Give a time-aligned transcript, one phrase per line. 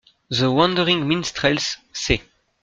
[0.31, 2.23] The Wandering Minstrels, c.